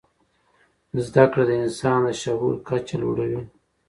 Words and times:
زده 1.05 1.25
کړه 1.31 1.43
د 1.47 1.51
انسان 1.63 1.99
د 2.05 2.07
شعور 2.21 2.53
کچه 2.67 2.95
لوړوي. 3.03 3.41